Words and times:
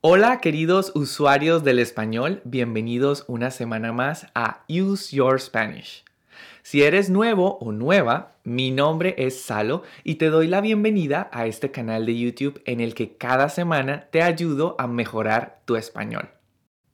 Hola 0.00 0.40
queridos 0.40 0.92
usuarios 0.94 1.64
del 1.64 1.80
español, 1.80 2.40
bienvenidos 2.44 3.24
una 3.26 3.50
semana 3.50 3.92
más 3.92 4.28
a 4.32 4.62
Use 4.68 5.16
Your 5.16 5.40
Spanish. 5.40 6.04
Si 6.62 6.84
eres 6.84 7.10
nuevo 7.10 7.58
o 7.58 7.72
nueva, 7.72 8.36
mi 8.44 8.70
nombre 8.70 9.16
es 9.18 9.42
Salo 9.42 9.82
y 10.04 10.14
te 10.14 10.26
doy 10.26 10.46
la 10.46 10.60
bienvenida 10.60 11.28
a 11.32 11.46
este 11.46 11.72
canal 11.72 12.06
de 12.06 12.16
YouTube 12.16 12.62
en 12.64 12.78
el 12.78 12.94
que 12.94 13.16
cada 13.16 13.48
semana 13.48 14.06
te 14.12 14.22
ayudo 14.22 14.76
a 14.78 14.86
mejorar 14.86 15.62
tu 15.64 15.74
español. 15.74 16.28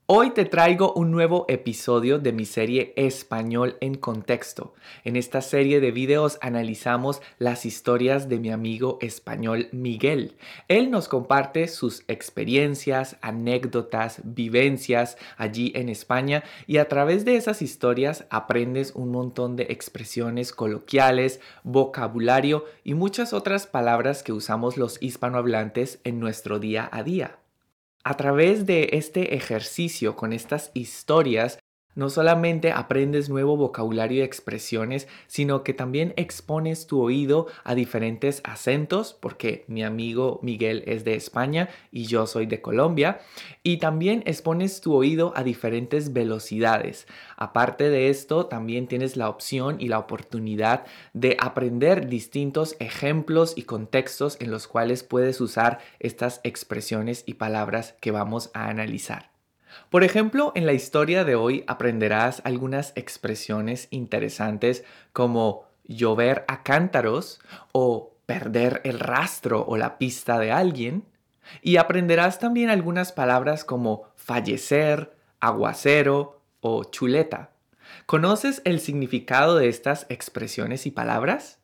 Hoy 0.07 0.33
te 0.33 0.45
traigo 0.45 0.93
un 0.93 1.11
nuevo 1.11 1.47
episodio 1.49 2.19
de 2.19 2.35
mi 2.35 2.45
serie 2.45 2.93
Español 2.95 3.79
en 3.81 3.95
Contexto. 3.95 4.75
En 5.03 5.17
esta 5.17 5.41
serie 5.41 5.81
de 5.81 5.93
videos 5.93 6.37
analizamos 6.43 7.23
las 7.39 7.65
historias 7.65 8.29
de 8.29 8.39
mi 8.39 8.51
amigo 8.51 8.99
español 9.01 9.69
Miguel. 9.73 10.37
Él 10.69 10.91
nos 10.91 11.09
comparte 11.09 11.69
sus 11.69 12.05
experiencias, 12.07 13.17
anécdotas, 13.23 14.21
vivencias 14.25 15.17
allí 15.39 15.73
en 15.75 15.89
España 15.89 16.45
y 16.67 16.77
a 16.77 16.89
través 16.89 17.25
de 17.25 17.37
esas 17.37 17.63
historias 17.63 18.27
aprendes 18.29 18.93
un 18.95 19.11
montón 19.11 19.57
de 19.57 19.69
expresiones 19.71 20.53
coloquiales, 20.53 21.41
vocabulario 21.63 22.67
y 22.85 22.93
muchas 22.93 23.33
otras 23.33 23.67
palabras 23.67 24.23
que 24.23 24.35
usamos 24.35 24.77
los 24.77 25.03
hispanohablantes 25.03 26.01
en 26.05 26.21
nuestro 26.21 26.59
día 26.59 26.91
a 26.93 27.03
día. 27.03 27.39
A 28.07 28.19
través 28.19 28.67
de 28.67 28.91
este 28.93 29.35
ejercicio 29.35 30.15
con 30.15 30.35
estas 30.35 30.71
historias, 30.75 31.59
no 31.95 32.11
solamente 32.11 32.73
aprendes 32.73 33.29
nuevo 33.29 33.57
vocabulario 33.57 34.19
y 34.19 34.23
expresiones, 34.23 35.09
sino 35.27 35.63
que 35.63 35.75
también 35.75 36.13
expones 36.17 36.87
tu 36.87 37.01
oído 37.01 37.47
a 37.65 37.75
diferentes 37.75 38.41
acentos, 38.45 39.17
porque 39.19 39.65
mi 39.69 39.83
amigo 39.83 40.41
Miguel 40.43 40.83
es 40.87 41.05
de 41.05 41.15
España 41.15 41.69
y 41.91 42.07
yo 42.07 42.27
soy 42.27 42.47
de 42.47 42.61
Colombia, 42.61 43.21
y 43.63 43.79
también 43.79 44.23
expones 44.27 44.81
tu 44.81 44.95
oído 44.95 45.33
a 45.37 45.43
diferentes 45.43 46.13
velocidades. 46.13 47.07
Aparte 47.37 47.91
de 47.91 48.09
esto, 48.09 48.47
también 48.47 48.87
tienes 48.87 49.17
la 49.17 49.29
opción 49.29 49.77
y 49.81 49.89
la 49.89 49.99
oportunidad 49.99 50.85
de 51.13 51.37
aprender 51.41 52.09
distintos 52.09 52.77
ejemplos 52.79 53.55
y 53.57 53.63
contextos 53.63 54.37
en 54.41 54.51
los 54.51 54.69
cuales 54.69 55.03
puedes 55.03 55.41
usar 55.41 55.79
estas 55.99 56.41
expresiones 56.45 57.25
y 57.27 57.35
palabras 57.35 57.95
que 58.01 58.11
vamos 58.11 58.51
a 58.55 58.69
analizar. 58.69 59.34
Por 59.91 60.05
ejemplo, 60.05 60.53
en 60.55 60.67
la 60.67 60.73
historia 60.73 61.25
de 61.25 61.35
hoy 61.35 61.65
aprenderás 61.67 62.43
algunas 62.45 62.93
expresiones 62.97 63.89
interesantes 63.91 64.85
como 65.13 65.67
llover 65.85 66.45
a 66.49 66.63
cántaros 66.63 67.41
o 67.73 68.15
perder 68.27 68.81
el 68.85 69.01
rastro 69.01 69.65
o 69.67 69.77
la 69.77 69.99
pista 69.99 70.39
de 70.39 70.53
alguien. 70.53 71.05
Y 71.63 71.77
aprenderás 71.77 72.39
también 72.39 72.71
algunas 72.71 73.13
palabras 73.13 73.65
como 73.65 74.09
fallecer, 74.17 75.15
aguacero 75.41 76.41
o 76.61 76.85
chuleta. 76.85 77.51
¿Conoces 78.07 78.63
el 78.65 78.81
significado 78.81 79.57
de 79.57 79.69
estas 79.69 80.07
expresiones 80.09 80.87
y 80.87 80.91
palabras? 80.91 81.59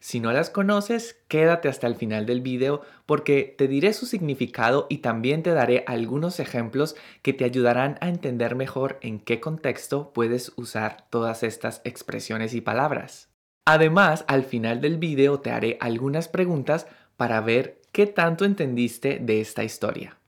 Si 0.00 0.20
no 0.20 0.32
las 0.32 0.50
conoces, 0.50 1.20
quédate 1.28 1.68
hasta 1.68 1.86
el 1.86 1.96
final 1.96 2.26
del 2.26 2.40
video 2.40 2.82
porque 3.06 3.54
te 3.56 3.68
diré 3.68 3.92
su 3.92 4.06
significado 4.06 4.86
y 4.88 4.98
también 4.98 5.42
te 5.42 5.50
daré 5.50 5.84
algunos 5.86 6.40
ejemplos 6.40 6.96
que 7.22 7.32
te 7.32 7.44
ayudarán 7.44 7.98
a 8.00 8.08
entender 8.08 8.54
mejor 8.54 8.98
en 9.02 9.20
qué 9.20 9.40
contexto 9.40 10.12
puedes 10.12 10.52
usar 10.56 11.06
todas 11.10 11.42
estas 11.42 11.80
expresiones 11.84 12.54
y 12.54 12.60
palabras. 12.60 13.28
Además, 13.64 14.24
al 14.26 14.44
final 14.44 14.80
del 14.80 14.98
video 14.98 15.40
te 15.40 15.50
haré 15.50 15.78
algunas 15.80 16.28
preguntas 16.28 16.86
para 17.16 17.40
ver 17.40 17.80
qué 17.92 18.06
tanto 18.06 18.44
entendiste 18.44 19.18
de 19.20 19.40
esta 19.40 19.62
historia. 19.62 20.18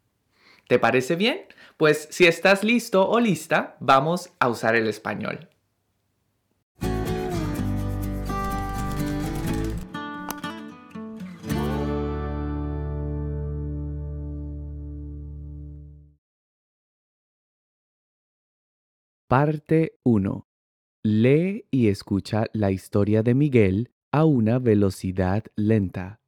¿Te 0.68 0.78
parece 0.78 1.16
bien? 1.16 1.42
Pues 1.76 2.08
si 2.10 2.26
estás 2.26 2.62
listo 2.62 3.08
o 3.08 3.18
lista, 3.18 3.76
vamos 3.80 4.30
a 4.38 4.48
usar 4.48 4.76
el 4.76 4.86
español. 4.86 5.48
Parte 19.36 19.98
1. 20.04 20.46
Lee 21.02 21.66
y 21.72 21.88
escucha 21.88 22.44
la 22.52 22.70
historia 22.70 23.24
de 23.24 23.34
Miguel 23.34 23.90
a 24.12 24.24
una 24.24 24.60
velocidad 24.60 25.42
lenta. 25.56 26.20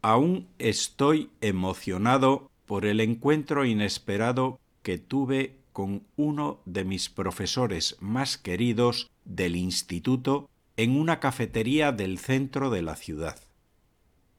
Aún 0.00 0.48
estoy 0.58 1.28
emocionado 1.42 2.50
por 2.64 2.86
el 2.86 3.00
encuentro 3.00 3.66
inesperado 3.66 4.58
que 4.82 4.96
tuve 4.96 5.58
con 5.74 6.06
uno 6.16 6.62
de 6.64 6.84
mis 6.84 7.10
profesores 7.10 7.98
más 8.00 8.38
queridos 8.38 9.10
del 9.26 9.56
instituto 9.56 10.48
en 10.78 10.98
una 10.98 11.20
cafetería 11.20 11.92
del 11.92 12.16
centro 12.16 12.70
de 12.70 12.80
la 12.80 12.96
ciudad. 12.96 13.38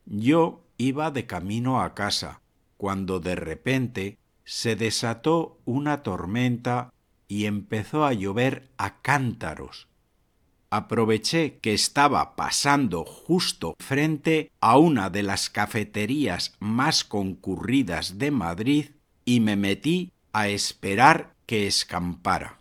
Yo 0.08 0.64
iba 0.80 1.12
de 1.12 1.28
camino 1.28 1.84
a 1.84 1.94
casa, 1.94 2.42
cuando 2.78 3.20
de 3.20 3.36
repente 3.36 4.18
se 4.46 4.76
desató 4.76 5.60
una 5.66 6.04
tormenta 6.04 6.94
y 7.28 7.46
empezó 7.46 8.06
a 8.06 8.14
llover 8.14 8.70
a 8.78 9.02
cántaros. 9.02 9.88
Aproveché 10.70 11.60
que 11.60 11.74
estaba 11.74 12.36
pasando 12.36 13.04
justo 13.06 13.76
frente 13.80 14.52
a 14.60 14.78
una 14.78 15.10
de 15.10 15.24
las 15.24 15.50
cafeterías 15.50 16.56
más 16.60 17.04
concurridas 17.04 18.18
de 18.18 18.32
Madrid 18.32 18.86
y 19.26 19.40
me 19.40 19.56
metí 19.56 20.12
a 20.34 20.50
esperar 20.50 21.34
que 21.46 21.68
escampara. 21.68 22.60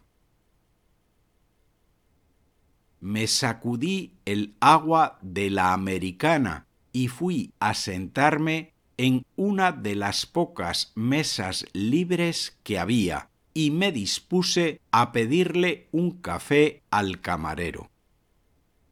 Me 3.00 3.26
sacudí 3.26 4.14
el 4.24 4.56
agua 4.60 5.18
de 5.20 5.50
la 5.50 5.72
americana 5.72 6.66
y 6.92 7.08
fui 7.08 7.52
a 7.60 7.74
sentarme 7.74 8.72
en 8.96 9.24
una 9.36 9.72
de 9.72 9.94
las 9.94 10.26
pocas 10.26 10.92
mesas 10.94 11.66
libres 11.72 12.56
que 12.62 12.78
había 12.78 13.28
y 13.54 13.70
me 13.70 13.92
dispuse 13.92 14.80
a 14.90 15.12
pedirle 15.12 15.88
un 15.92 16.10
café 16.10 16.82
al 16.90 17.20
camarero. 17.20 17.90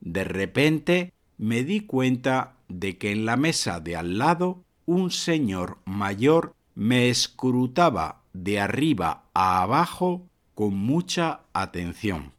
De 0.00 0.24
repente 0.24 1.12
me 1.38 1.64
di 1.64 1.80
cuenta 1.80 2.56
de 2.68 2.96
que 2.98 3.12
en 3.12 3.26
la 3.26 3.36
mesa 3.36 3.80
de 3.80 3.96
al 3.96 4.18
lado 4.18 4.64
un 4.86 5.10
señor 5.10 5.78
mayor 5.84 6.54
me 6.74 7.08
escrutaba 7.08 8.22
de 8.32 8.60
arriba 8.60 9.24
a 9.32 9.62
abajo 9.62 10.26
con 10.54 10.76
mucha 10.76 11.40
atención. 11.52 12.32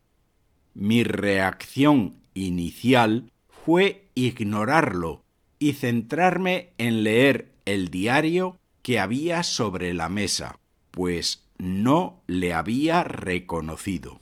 Mi 0.73 1.03
reacción 1.03 2.15
inicial 2.33 3.31
fue 3.47 4.07
ignorarlo 4.13 5.23
y 5.57 5.73
centrarme 5.73 6.69
en 6.77 7.03
leer 7.03 7.54
el 7.65 7.89
diario 7.89 8.57
que 8.81 8.99
había 8.99 9.43
sobre 9.43 9.93
la 9.93 10.09
mesa, 10.09 10.59
pues 10.91 11.43
no 11.57 12.21
le 12.27 12.53
había 12.53 13.03
reconocido. 13.03 14.21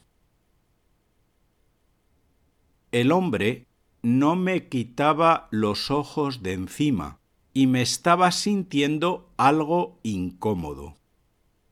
El 2.92 3.12
hombre 3.12 3.68
no 4.02 4.36
me 4.36 4.68
quitaba 4.68 5.48
los 5.52 5.92
ojos 5.92 6.44
de 6.44 6.54
encima 6.54 7.20
y 7.54 7.68
me 7.68 7.82
estaba 7.82 8.32
sintiendo 8.32 9.30
algo 9.38 10.00
incómodo. 10.04 10.96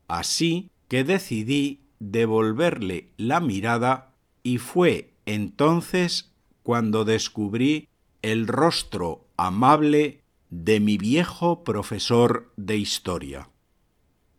Así 0.07 0.69
que 0.87 1.03
decidí 1.03 1.81
devolverle 1.99 3.09
la 3.17 3.39
mirada 3.39 4.13
y 4.43 4.57
fue 4.57 5.13
entonces 5.25 6.31
cuando 6.63 7.05
descubrí 7.05 7.87
el 8.21 8.47
rostro 8.47 9.25
amable 9.37 10.20
de 10.51 10.79
mi 10.79 10.97
viejo 10.97 11.63
profesor 11.63 12.53
de 12.57 12.77
historia. 12.77 13.49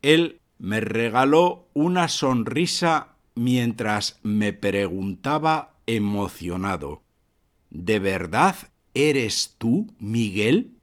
Él 0.02 0.40
me 0.58 0.80
regaló 0.80 1.66
una 1.74 2.06
sonrisa 2.06 3.16
mientras 3.34 4.20
me 4.22 4.52
preguntaba 4.52 5.74
emocionado 5.86 7.02
¿De 7.70 7.98
verdad 7.98 8.54
eres 8.94 9.56
tú, 9.56 9.92
Miguel? 9.98 10.76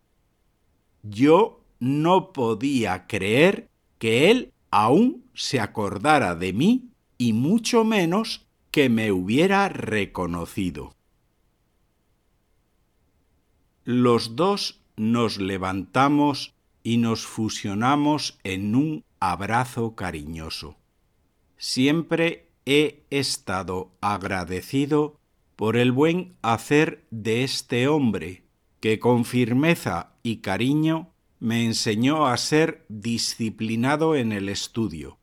Yo 1.03 1.63
no 1.79 2.33
podía 2.33 3.05
creer 3.05 3.69
que 3.99 4.31
él 4.31 4.51
aún 4.71 5.23
se 5.35 5.59
acordara 5.59 6.33
de 6.35 6.51
mí 6.51 6.89
y 7.19 7.33
mucho 7.33 7.83
menos 7.83 8.47
que 8.71 8.89
me 8.89 9.11
hubiera 9.11 9.69
reconocido 9.69 10.95
los 13.89 14.35
dos 14.35 14.78
nos 14.99 15.37
levantamos 15.37 16.53
y 16.83 16.97
nos 16.97 17.25
fusionamos 17.25 18.37
en 18.43 18.75
un 18.75 19.05
abrazo 19.21 19.95
cariñoso. 19.95 20.75
Siempre 21.57 22.49
he 22.65 23.05
estado 23.09 23.93
agradecido 24.01 25.17
por 25.55 25.77
el 25.77 25.93
buen 25.93 26.35
hacer 26.41 27.05
de 27.11 27.45
este 27.45 27.87
hombre, 27.87 28.43
que 28.81 28.99
con 28.99 29.23
firmeza 29.23 30.11
y 30.21 30.37
cariño 30.37 31.13
me 31.39 31.63
enseñó 31.63 32.27
a 32.27 32.35
ser 32.35 32.85
disciplinado 32.89 34.17
en 34.17 34.33
el 34.33 34.49
estudio. 34.49 35.17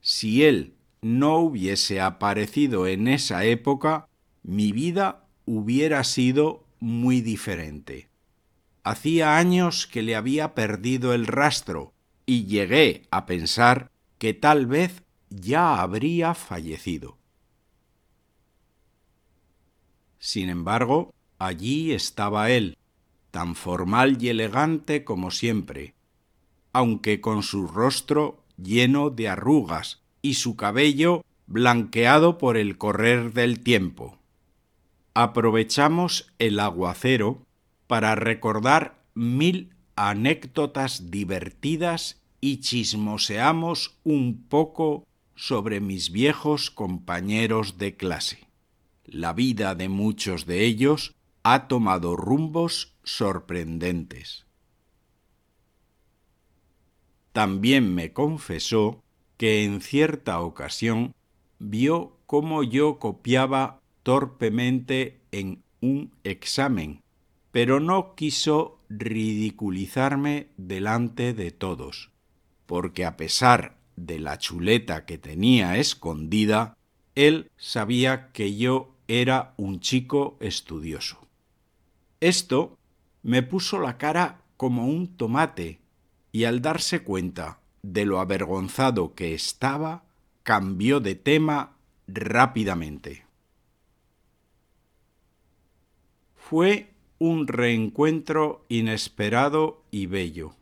Si 0.00 0.44
él 0.44 0.74
no 1.02 1.38
hubiese 1.38 2.00
aparecido 2.00 2.86
en 2.86 3.08
esa 3.08 3.44
época, 3.44 4.08
mi 4.44 4.70
vida 4.70 5.26
hubiera 5.46 6.04
sido 6.04 6.64
muy 6.78 7.22
diferente. 7.22 8.08
Hacía 8.88 9.36
años 9.36 9.86
que 9.86 10.00
le 10.00 10.16
había 10.16 10.54
perdido 10.54 11.12
el 11.12 11.26
rastro 11.26 11.92
y 12.24 12.46
llegué 12.46 13.02
a 13.10 13.26
pensar 13.26 13.90
que 14.16 14.32
tal 14.32 14.64
vez 14.64 15.02
ya 15.28 15.82
habría 15.82 16.32
fallecido. 16.32 17.18
Sin 20.18 20.48
embargo, 20.48 21.12
allí 21.38 21.92
estaba 21.92 22.48
él, 22.50 22.78
tan 23.30 23.56
formal 23.56 24.16
y 24.22 24.30
elegante 24.30 25.04
como 25.04 25.30
siempre, 25.30 25.92
aunque 26.72 27.20
con 27.20 27.42
su 27.42 27.66
rostro 27.66 28.42
lleno 28.56 29.10
de 29.10 29.28
arrugas 29.28 30.00
y 30.22 30.32
su 30.32 30.56
cabello 30.56 31.26
blanqueado 31.46 32.38
por 32.38 32.56
el 32.56 32.78
correr 32.78 33.34
del 33.34 33.60
tiempo. 33.60 34.16
Aprovechamos 35.12 36.32
el 36.38 36.58
aguacero 36.58 37.46
para 37.88 38.14
recordar 38.14 39.02
mil 39.14 39.74
anécdotas 39.96 41.10
divertidas 41.10 42.22
y 42.40 42.60
chismoseamos 42.60 43.98
un 44.04 44.44
poco 44.48 45.04
sobre 45.34 45.80
mis 45.80 46.12
viejos 46.12 46.70
compañeros 46.70 47.78
de 47.78 47.96
clase. 47.96 48.46
La 49.04 49.32
vida 49.32 49.74
de 49.74 49.88
muchos 49.88 50.46
de 50.46 50.64
ellos 50.64 51.16
ha 51.42 51.66
tomado 51.66 52.14
rumbos 52.14 52.94
sorprendentes. 53.02 54.46
También 57.32 57.94
me 57.94 58.12
confesó 58.12 59.02
que 59.36 59.64
en 59.64 59.80
cierta 59.80 60.40
ocasión 60.40 61.14
vio 61.58 62.16
cómo 62.26 62.62
yo 62.62 62.98
copiaba 62.98 63.80
torpemente 64.02 65.20
en 65.32 65.62
un 65.80 66.12
examen, 66.24 67.02
pero 67.50 67.80
no 67.80 68.14
quiso 68.14 68.80
ridiculizarme 68.88 70.48
delante 70.56 71.34
de 71.34 71.50
todos, 71.50 72.10
porque 72.66 73.04
a 73.04 73.16
pesar 73.16 73.78
de 73.96 74.18
la 74.18 74.38
chuleta 74.38 75.04
que 75.06 75.18
tenía 75.18 75.76
escondida, 75.76 76.76
él 77.14 77.50
sabía 77.56 78.30
que 78.32 78.56
yo 78.56 78.94
era 79.08 79.54
un 79.56 79.80
chico 79.80 80.36
estudioso. 80.40 81.26
Esto 82.20 82.78
me 83.22 83.42
puso 83.42 83.80
la 83.80 83.98
cara 83.98 84.42
como 84.56 84.86
un 84.86 85.16
tomate 85.16 85.80
y 86.32 86.44
al 86.44 86.60
darse 86.62 87.02
cuenta 87.02 87.60
de 87.82 88.04
lo 88.04 88.20
avergonzado 88.20 89.14
que 89.14 89.34
estaba, 89.34 90.04
cambió 90.42 91.00
de 91.00 91.14
tema 91.14 91.76
rápidamente. 92.06 93.24
Fue 96.34 96.87
un 97.18 97.46
reencuentro 97.46 98.64
inesperado 98.68 99.84
y 99.90 100.06
bello. 100.06 100.54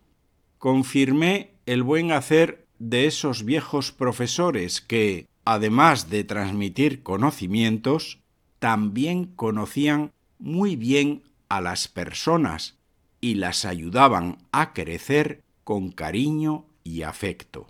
Confirmé 0.58 1.52
el 1.66 1.82
buen 1.82 2.12
hacer 2.12 2.66
de 2.78 3.06
esos 3.06 3.44
viejos 3.44 3.92
profesores 3.92 4.80
que, 4.80 5.26
además 5.44 6.10
de 6.10 6.24
transmitir 6.24 7.02
conocimientos, 7.02 8.20
también 8.58 9.26
conocían 9.26 10.12
muy 10.38 10.76
bien 10.76 11.22
a 11.48 11.60
las 11.60 11.88
personas 11.88 12.78
y 13.20 13.34
las 13.34 13.64
ayudaban 13.64 14.38
a 14.52 14.72
crecer 14.72 15.42
con 15.64 15.90
cariño 15.90 16.66
y 16.84 17.02
afecto. 17.02 17.66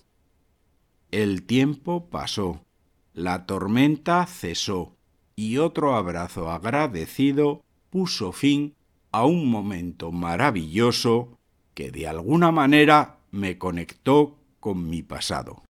El 1.10 1.44
tiempo 1.44 2.08
pasó, 2.10 2.64
la 3.14 3.46
tormenta 3.46 4.26
cesó 4.26 4.96
y 5.34 5.58
otro 5.58 5.94
abrazo 5.94 6.50
agradecido 6.50 7.62
puso 7.96 8.30
fin 8.30 8.76
a 9.10 9.24
un 9.24 9.50
momento 9.50 10.12
maravilloso 10.12 11.38
que 11.72 11.90
de 11.90 12.06
alguna 12.06 12.52
manera 12.52 13.20
me 13.30 13.56
conectó 13.56 14.36
con 14.60 14.86
mi 14.86 15.02
pasado. 15.02 15.64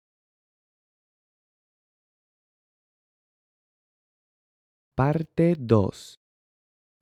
Parte 4.95 5.55
2 5.59 6.19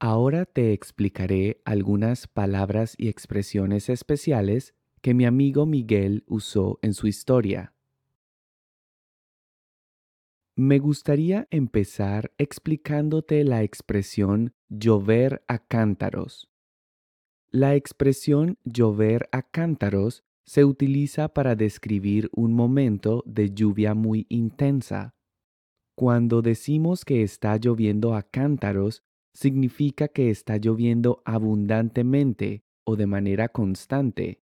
Ahora 0.02 0.44
te 0.44 0.74
explicaré 0.74 1.62
algunas 1.64 2.28
palabras 2.28 2.94
y 2.98 3.08
expresiones 3.08 3.88
especiales 3.88 4.75
que 5.02 5.14
mi 5.14 5.24
amigo 5.24 5.66
Miguel 5.66 6.25
usó 6.28 6.80
en 6.81 6.94
su 6.94 7.08
historia. 7.08 7.74
Me 10.56 10.78
gustaría 10.78 11.48
empezar 11.50 12.31
explicándote 12.38 13.44
la 13.44 13.64
expresión 13.64 14.54
llover 14.75 15.44
a 15.48 15.60
cántaros. 15.60 16.50
La 17.52 17.75
expresión 17.75 18.58
llover 18.64 19.30
a 19.31 19.44
cántaros 19.44 20.24
se 20.46 20.66
utiliza 20.66 21.30
para 21.30 21.56
describir 21.56 22.30
un 22.34 22.54
momento 22.54 23.24
de 23.28 23.52
lluvia 23.52 23.94
muy 23.94 24.25
intensa. 24.30 25.14
Cuando 25.96 26.42
decimos 26.42 27.06
que 27.06 27.22
está 27.22 27.56
lloviendo 27.58 28.16
a 28.16 28.24
cántaros, 28.24 29.04
significa 29.34 30.08
que 30.08 30.31
está 30.31 30.58
lloviendo 30.58 31.22
abundantemente 31.24 32.64
o 32.84 32.96
de 32.96 33.06
manera 33.06 33.50
constante. 33.50 34.42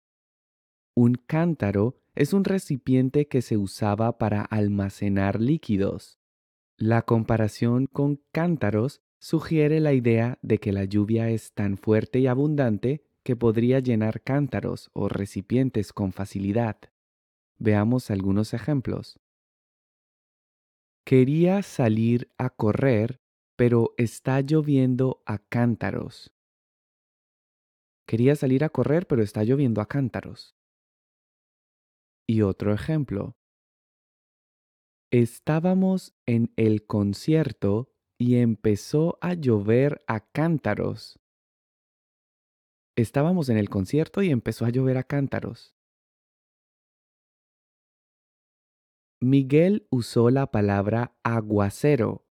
Un 0.97 1.15
cántaro 1.15 2.01
es 2.17 2.33
un 2.33 2.43
recipiente 2.43 3.29
que 3.29 3.43
se 3.43 3.57
usaba 3.57 4.19
para 4.19 4.43
almacenar 4.43 5.41
líquidos. 5.41 6.19
La 6.79 7.03
comparación 7.03 7.87
con 7.87 8.21
cántaros 8.33 9.03
sugiere 9.19 9.81
la 9.81 9.93
idea 9.93 10.39
de 10.43 10.59
que 10.59 10.73
la 10.73 10.85
lluvia 10.85 11.31
es 11.31 11.53
tan 11.53 11.79
fuerte 11.79 12.19
y 12.19 12.27
abundante 12.27 13.05
que 13.23 13.37
podría 13.37 13.81
llenar 13.81 14.23
cántaros 14.23 14.91
o 14.93 15.09
recipientes 15.09 15.93
con 15.93 16.13
facilidad. 16.13 16.79
Veamos 17.59 18.11
algunos 18.11 18.55
ejemplos. 18.55 19.19
Quería 21.05 21.63
salir 21.63 22.33
a 22.39 22.51
correr, 22.51 23.21
pero 23.57 23.95
está 23.97 24.41
lloviendo 24.41 25.23
a 25.25 25.39
cántaros. 25.39 26.33
Quería 28.07 28.37
salir 28.37 28.63
a 28.63 28.69
correr, 28.69 29.07
pero 29.07 29.23
está 29.23 29.43
lloviendo 29.43 29.81
a 29.81 29.87
cántaros. 29.87 30.57
Y 32.29 32.43
otro 32.43 32.73
ejemplo. 32.73 33.37
Estábamos 35.11 36.15
en 36.27 36.53
el 36.57 36.87
concierto 36.87 37.96
y 38.19 38.37
empezó 38.37 39.19
a 39.21 39.35
llover 39.35 40.03
a 40.07 40.21
cántaros. 40.21 41.19
Estábamos 42.97 43.49
en 43.51 43.59
el 43.59 43.69
concierto 43.69 44.23
y 44.23 44.31
empezó 44.31 44.65
a 44.65 44.71
llover 44.71 44.97
a 44.97 45.03
cántaros. 45.03 45.75
Miguel 49.21 49.87
usó 49.91 50.31
la 50.31 50.51
palabra 50.51 51.17
aguacero. 51.23 52.27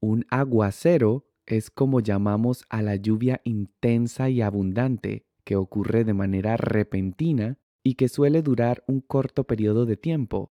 Un 0.00 0.26
aguacero 0.30 1.26
es 1.46 1.70
como 1.70 2.00
llamamos 2.00 2.64
a 2.68 2.82
la 2.82 2.96
lluvia 2.96 3.40
intensa 3.44 4.30
y 4.30 4.40
abundante 4.40 5.26
que 5.44 5.56
ocurre 5.56 6.04
de 6.04 6.14
manera 6.14 6.56
repentina 6.56 7.58
y 7.82 7.94
que 7.94 8.08
suele 8.08 8.42
durar 8.42 8.84
un 8.86 9.00
corto 9.00 9.44
periodo 9.44 9.86
de 9.86 9.96
tiempo. 9.96 10.52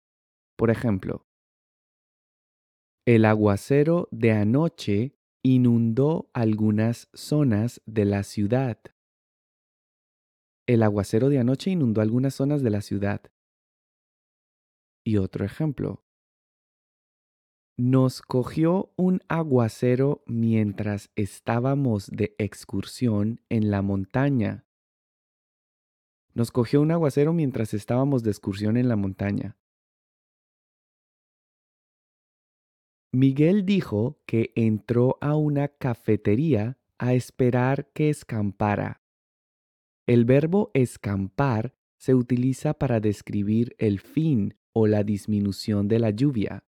Por 0.56 0.70
ejemplo, 0.70 1.25
el 3.06 3.26
aguacero 3.26 4.08
de 4.10 4.32
anoche 4.32 5.16
inundó 5.44 6.32
algunas 6.34 7.08
zonas 7.14 7.82
de 7.86 8.04
la 8.04 8.24
ciudad. 8.24 8.80
El 10.66 10.82
aguacero 10.82 11.30
de 11.30 11.38
anoche 11.38 11.70
inundó 11.70 12.02
algunas 12.02 12.34
zonas 12.34 12.64
de 12.64 12.72
la 12.72 12.82
ciudad. 12.82 13.22
Y 15.06 15.18
otro 15.18 15.46
ejemplo. 15.46 16.04
Nos 17.78 18.24
cogió 18.24 18.92
un 18.96 19.22
aguacero 19.28 20.24
mientras 20.26 21.12
estábamos 21.16 22.08
de 22.08 22.34
excursión 22.40 23.42
en 23.50 23.70
la 23.70 23.84
montaña. 23.84 24.66
Nos 26.34 26.52
cogió 26.52 26.82
un 26.82 26.90
aguacero 26.90 27.34
mientras 27.34 27.76
estábamos 27.76 28.24
de 28.24 28.32
excursión 28.32 28.78
en 28.78 28.90
la 28.90 28.96
montaña. 28.96 29.58
Miguel 33.16 33.66
dijo 33.66 34.20
que 34.26 34.52
entró 34.56 35.18
a 35.22 35.38
una 35.38 35.70
cafetería 35.70 36.78
a 36.98 37.14
esperar 37.14 37.90
que 37.94 38.10
escampara. 38.10 39.02
El 40.06 40.26
verbo 40.26 40.70
escampar 40.74 41.76
se 41.98 42.14
utiliza 42.14 42.74
para 42.74 43.00
describir 43.00 43.74
el 43.80 44.02
fin 44.02 44.58
o 44.74 44.86
la 44.86 45.04
disminución 45.04 45.88
de 45.88 46.00
la 46.00 46.10
lluvia. 46.10 46.66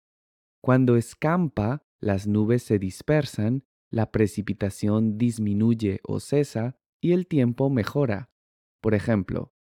Cuando 0.61 0.97
escampa, 0.97 1.85
las 1.99 2.25
nubes 2.25 2.63
se 2.63 2.79
dispersan 2.79 3.63
la 3.91 4.11
precipitación 4.11 5.19
disminuye 5.19 5.99
o 6.03 6.19
cesa 6.19 6.75
y 7.01 7.11
el 7.11 7.27
tiempo 7.27 7.69
mejora. 7.69 8.31
Por 8.79 8.95
ejemplo, 8.95 9.53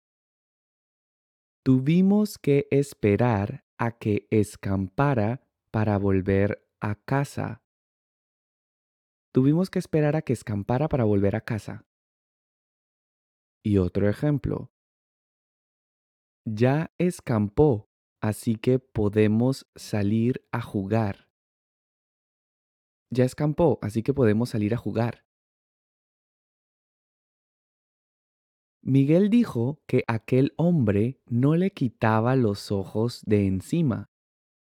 tuvimos 1.64 2.38
que 2.38 2.68
esperar 2.72 3.66
a 3.78 3.98
que 3.98 4.28
escampara 4.30 5.42
para 5.72 5.98
volver 5.98 6.69
a 6.82 6.96
casa. 6.96 7.64
Tuvimos 9.32 9.70
que 9.70 9.80
esperar 9.80 10.16
a 10.16 10.22
que 10.22 10.34
escampara 10.34 10.88
para 10.90 11.04
volver 11.04 11.36
a 11.36 11.42
casa. 11.42 11.86
Y 13.64 13.78
otro 13.78 14.10
ejemplo. 14.10 14.72
Ya 16.46 16.92
escampó, 16.98 17.90
así 18.22 18.56
que 18.56 18.80
podemos 18.80 19.70
salir 19.76 20.48
a 20.52 20.62
jugar. 20.62 21.30
Ya 23.12 23.26
escampó, 23.26 23.80
así 23.82 24.04
que 24.04 24.14
podemos 24.14 24.50
salir 24.50 24.74
a 24.74 24.78
jugar. 24.78 25.26
Miguel 28.82 29.30
dijo 29.30 29.84
que 29.88 30.04
aquel 30.08 30.54
hombre 30.58 31.22
no 31.28 31.56
le 31.56 31.72
quitaba 31.72 32.36
los 32.36 32.72
ojos 32.72 33.22
de 33.26 33.46
encima. 33.46 34.10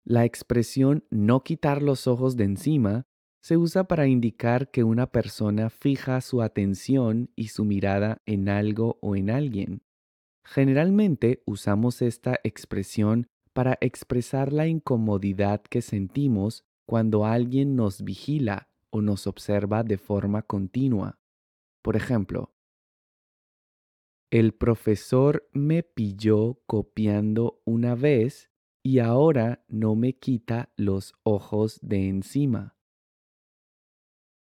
La 0.08 0.25
expresión 0.25 1.04
no 1.10 1.42
quitar 1.42 1.82
los 1.82 2.06
ojos 2.06 2.36
de 2.36 2.44
encima 2.44 3.08
se 3.42 3.56
usa 3.56 3.88
para 3.88 4.06
indicar 4.06 4.70
que 4.70 4.84
una 4.84 5.10
persona 5.10 5.68
fija 5.68 6.20
su 6.20 6.42
atención 6.42 7.32
y 7.34 7.48
su 7.48 7.64
mirada 7.64 8.22
en 8.25 8.48
algo 8.48 9.00
o 9.02 9.16
en 9.16 9.30
alguien. 9.30 9.82
Generalmente 10.44 11.42
usamos 11.44 12.02
esta 12.02 12.38
expresión 12.44 13.26
para 13.52 13.78
expresar 13.80 14.52
la 14.52 14.68
incomodidad 14.68 15.60
que 15.62 15.82
sentimos 15.82 16.64
cuando 16.86 17.26
alguien 17.26 17.75
nos 17.75 18.02
vigila 18.02 18.68
o 18.90 19.02
nos 19.02 19.26
observa 19.26 19.82
de 19.82 19.98
forma 19.98 20.42
continua. 20.42 21.18
Por 21.82 21.96
ejemplo, 21.96 22.54
el 24.30 24.54
profesor 24.54 25.48
me 25.52 25.82
pilló 25.82 26.60
copiando 26.66 27.60
una 27.64 27.96
vez 27.96 28.52
y 28.86 29.00
ahora 29.00 29.64
no 29.66 29.96
me 29.96 30.16
quita 30.16 30.72
los 30.76 31.12
ojos 31.24 31.80
de 31.82 32.08
encima. 32.08 32.76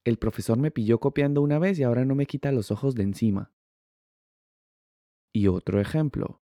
El 0.03 0.19
profesor 0.19 0.59
me 0.59 0.69
pilló 0.69 0.99
copiando 0.99 1.41
una 1.41 1.57
vez 1.57 1.79
y 1.79 1.83
ahora 1.83 2.05
no 2.05 2.13
me 2.13 2.27
quita 2.27 2.51
los 2.51 2.69
ojos 2.69 2.93
de 2.93 3.01
encima. 3.01 3.51
Y 5.33 5.47
otro 5.47 5.81
ejemplo. 5.81 6.43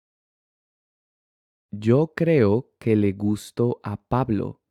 Yo 1.70 2.14
creo 2.16 2.74
que 2.80 2.96
le 2.96 3.12
gustó 3.12 3.82
a 3.84 3.98
Pablo. 3.98 4.64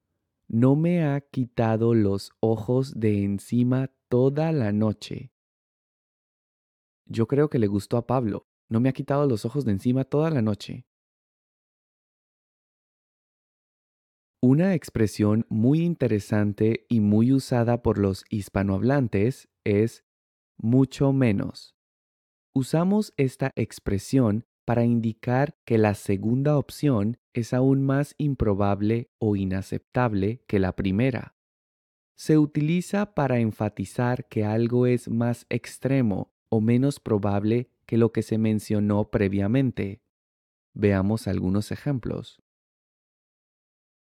No 0.49 0.75
me 0.75 1.05
ha 1.05 1.21
quitado 1.21 1.95
los 1.95 2.33
ojos 2.41 2.99
de 2.99 3.23
encima 3.23 3.93
toda 4.09 4.51
la 4.51 4.73
noche. 4.73 5.33
Yo 7.07 7.29
creo 7.29 7.49
que 7.49 7.61
le 7.61 7.69
gustó 7.69 7.97
a 7.97 8.09
Pablo. 8.09 8.49
No 8.69 8.81
me 8.81 8.89
ha 8.89 8.93
quitado 8.93 9.29
los 9.29 9.45
ojos 9.45 9.65
de 9.65 9.71
encima 9.71 10.03
toda 10.03 10.31
la 10.31 10.43
noche. 10.43 10.89
Una 14.47 14.75
expresión 14.75 15.47
muy 15.49 15.81
interesante 15.81 16.85
y 16.91 17.01
muy 17.01 17.33
usada 17.33 17.83
por 17.83 17.97
los 17.97 18.27
hispanohablantes 18.29 19.49
es 19.65 20.05
mucho 20.59 21.15
menos. 21.15 21.75
Usamos 22.53 23.15
esta 23.17 23.53
expresión 23.57 24.45
para 24.67 24.85
indicar 24.85 25.57
que 25.65 25.79
la 25.79 25.95
segunda 25.95 26.59
opción 26.59 27.17
es 27.33 27.55
aún 27.55 27.87
más 27.87 28.15
improbable 28.19 29.09
o 29.19 29.35
inaceptable 29.35 30.45
que 30.47 30.59
la 30.59 30.77
primera. 30.77 31.35
Se 32.15 32.37
utiliza 32.37 33.15
para 33.15 33.39
enfatizar 33.39 34.29
que 34.29 34.45
algo 34.45 34.87
es 34.87 35.09
más 35.09 35.47
extremo 35.49 36.35
o 36.51 36.61
menos 36.61 37.01
probable 37.01 37.71
que 37.87 37.97
lo 37.97 38.13
que 38.13 38.21
se 38.21 38.37
mencionó 38.37 39.11
previamente. 39.11 40.03
Veamos 40.75 41.29
algunos 41.29 41.73
ejemplos. 41.73 42.44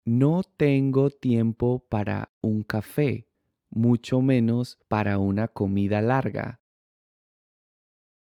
No 0.04 0.42
tengo 0.42 1.10
tiempo 1.10 1.86
para 1.88 2.32
un 2.40 2.64
café, 2.64 3.28
mucho 3.70 4.20
menos 4.20 4.80
para 4.88 5.18
una 5.18 5.46
comida 5.46 6.02
larga. 6.02 6.60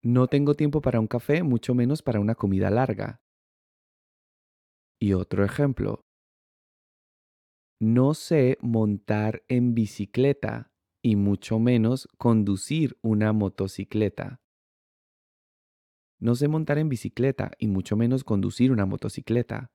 No 0.02 0.26
tengo 0.26 0.56
tiempo 0.56 0.82
para 0.82 1.00
un 1.00 1.06
café, 1.06 1.44
mucho 1.44 1.76
menos 1.76 2.02
para 2.02 2.20
una 2.20 2.34
comida 2.34 2.72
larga. 2.72 3.22
Y 5.00 5.14
otro 5.14 5.46
ejemplo. 5.46 6.02
No 7.80 8.16
sé 8.16 8.58
montar 8.62 9.44
en 9.48 9.76
bicicleta 9.76 10.72
y 11.04 11.18
mucho 11.18 11.60
menos 11.60 12.08
conducir 12.18 12.98
una 13.04 13.32
motocicleta. 13.32 14.42
No 16.20 16.34
sé 16.34 16.48
montar 16.48 16.80
en 16.80 16.90
bicicleta 16.90 17.52
y 17.60 17.68
mucho 17.68 17.96
menos 17.96 18.24
conducir 18.24 18.72
una 18.72 18.88
motocicleta. 18.88 19.72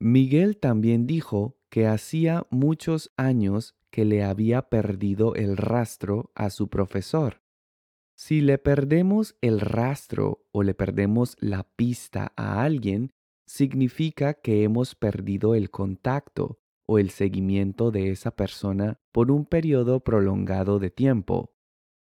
Miguel 0.00 0.58
también 0.58 1.06
dijo 1.06 1.58
que 1.70 1.86
hacía 1.86 2.46
muchos 2.50 3.12
años 3.16 3.76
que 3.90 4.04
le 4.04 4.22
había 4.22 4.68
perdido 4.68 5.34
el 5.34 5.56
rastro 5.56 6.30
a 6.34 6.50
su 6.50 6.68
profesor. 6.68 7.42
Si 8.16 8.40
le 8.40 8.58
perdemos 8.58 9.36
el 9.40 9.60
rastro 9.60 10.46
o 10.52 10.62
le 10.62 10.74
perdemos 10.74 11.36
la 11.40 11.64
pista 11.64 12.32
a 12.36 12.62
alguien, 12.62 13.12
significa 13.46 14.34
que 14.34 14.62
hemos 14.62 14.94
perdido 14.94 15.54
el 15.54 15.70
contacto 15.70 16.58
o 16.86 16.98
el 16.98 17.10
seguimiento 17.10 17.90
de 17.90 18.10
esa 18.10 18.30
persona 18.30 19.00
por 19.12 19.30
un 19.30 19.46
periodo 19.46 20.00
prolongado 20.00 20.78
de 20.78 20.90
tiempo. 20.90 21.54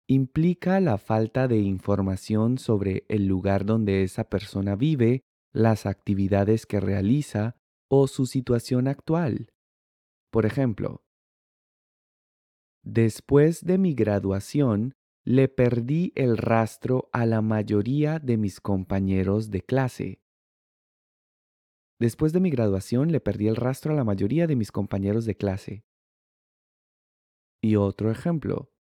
Implica 0.07 0.81
la 0.81 0.99
falta 0.99 1.49
de 1.49 1.59
información 1.59 2.59
sobre 2.59 3.05
el 3.09 3.27
lugar 3.27 3.65
donde 3.65 4.03
esa 4.03 4.25
persona 4.25 4.77
vive, 4.77 5.25
las 5.53 5.87
actividades 5.87 6.67
que 6.67 6.81
realiza 6.81 7.57
o 7.95 8.07
su 8.07 8.25
situación 8.25 8.89
actual. 8.89 9.53
Por 10.31 10.47
ejemplo, 10.47 11.05
después 12.83 13.67
de 13.67 13.77
mi 13.77 13.93
graduación, 13.93 14.95
le 15.25 15.49
perdí 15.49 16.11
el 16.17 16.39
rastro 16.39 17.11
a 17.13 17.27
la 17.27 17.43
mayoría 17.43 18.19
de 18.19 18.39
mis 18.39 18.63
compañeros 18.63 19.51
de 19.51 19.61
clase. 19.61 20.23
Después 22.01 22.33
de 22.33 22.41
mi 22.41 22.49
graduación 22.49 23.13
le 23.13 23.21
perdí 23.21 23.49
el 23.49 23.57
rastro 23.57 23.93
a 23.93 23.97
la 23.97 24.05
mayoría 24.05 24.47
de 24.47 24.57
mis 24.57 24.73
compañeros 24.73 25.27
de 25.27 25.37
clase. 25.37 25.85
Y 27.61 27.77
otro 27.77 28.11
ejemplo. 28.11 28.73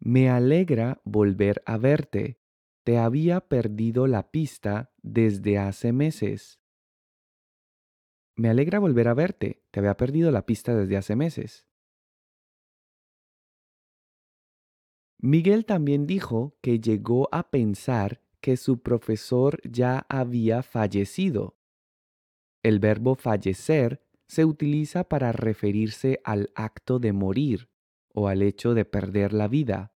Me 0.00 0.30
alegra 0.30 1.02
volver 1.04 1.62
a 1.66 1.76
verte. 1.76 2.40
Te 2.82 2.96
había 2.96 3.42
perdido 3.42 4.06
la 4.06 4.30
pista 4.30 4.94
desde 5.02 5.58
hace 5.58 5.92
meses. 5.92 6.62
Me 8.36 8.50
alegra 8.50 8.78
volver 8.78 9.08
a 9.08 9.14
verte. 9.14 9.62
Te 9.70 9.80
había 9.80 9.96
perdido 9.96 10.30
la 10.30 10.44
pista 10.44 10.76
desde 10.76 10.98
hace 10.98 11.16
meses. 11.16 11.66
Miguel 15.18 15.64
también 15.64 16.06
dijo 16.06 16.58
que 16.60 16.78
llegó 16.78 17.30
a 17.32 17.50
pensar 17.50 18.20
que 18.42 18.58
su 18.58 18.82
profesor 18.82 19.58
ya 19.66 20.04
había 20.10 20.62
fallecido. 20.62 21.56
El 22.62 22.78
verbo 22.78 23.14
fallecer 23.14 24.02
se 24.28 24.44
utiliza 24.44 25.04
para 25.04 25.32
referirse 25.32 26.20
al 26.22 26.50
acto 26.54 26.98
de 26.98 27.12
morir 27.12 27.70
o 28.12 28.28
al 28.28 28.42
hecho 28.42 28.74
de 28.74 28.84
perder 28.84 29.32
la 29.32 29.48
vida. 29.48 29.94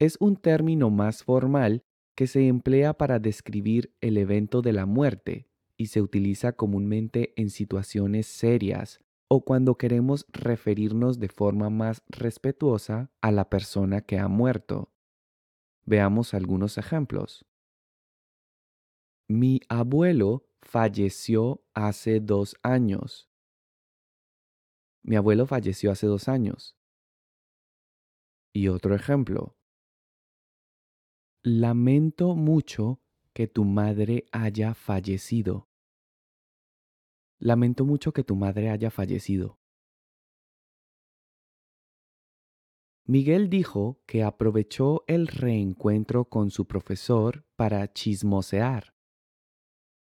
Es 0.00 0.16
un 0.18 0.36
término 0.36 0.90
más 0.90 1.22
formal 1.22 1.84
que 2.16 2.26
se 2.26 2.48
emplea 2.48 2.94
para 2.94 3.20
describir 3.20 3.94
el 4.00 4.16
evento 4.16 4.60
de 4.62 4.72
la 4.72 4.86
muerte 4.86 5.49
y 5.80 5.86
se 5.86 6.02
utiliza 6.02 6.52
comúnmente 6.52 7.32
en 7.40 7.48
situaciones 7.48 8.26
serias 8.26 9.00
o 9.28 9.46
cuando 9.46 9.78
queremos 9.78 10.26
referirnos 10.28 11.18
de 11.18 11.28
forma 11.30 11.70
más 11.70 12.02
respetuosa 12.06 13.10
a 13.22 13.32
la 13.32 13.48
persona 13.48 14.02
que 14.02 14.18
ha 14.18 14.28
muerto. 14.28 14.92
Veamos 15.86 16.34
algunos 16.34 16.76
ejemplos. 16.76 17.46
Mi 19.26 19.62
abuelo 19.70 20.50
falleció 20.60 21.64
hace 21.72 22.20
dos 22.20 22.56
años. 22.62 23.30
Mi 25.02 25.16
abuelo 25.16 25.46
falleció 25.46 25.92
hace 25.92 26.06
dos 26.06 26.28
años. 26.28 26.76
Y 28.52 28.68
otro 28.68 28.94
ejemplo. 28.94 29.56
Lamento 31.42 32.36
mucho 32.36 33.00
que 33.32 33.48
tu 33.48 33.64
madre 33.64 34.26
haya 34.30 34.74
fallecido. 34.74 35.69
Lamento 37.42 37.86
mucho 37.86 38.12
que 38.12 38.22
tu 38.22 38.36
madre 38.36 38.68
haya 38.68 38.90
fallecido. 38.90 39.58
Miguel 43.06 43.48
dijo 43.48 44.02
que 44.06 44.22
aprovechó 44.22 45.04
el 45.06 45.26
reencuentro 45.26 46.26
con 46.26 46.50
su 46.50 46.66
profesor 46.66 47.46
para 47.56 47.90
chismosear. 47.92 48.94